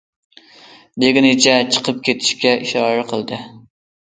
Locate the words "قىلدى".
3.15-3.41